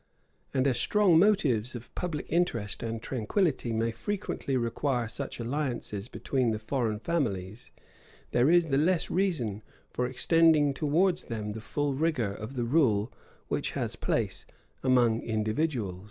[0.51, 6.49] And as strong motives of public interest and tranquillity may frequently require such alliances between
[6.49, 7.69] the foreign families,
[8.31, 9.61] there is the less reason
[9.91, 13.13] for extending towards them the full rigor of the rule
[13.47, 14.47] which has place
[14.81, 15.99] among individuals.